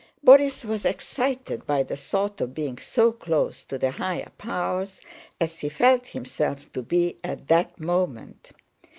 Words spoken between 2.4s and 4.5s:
of being so close to the higher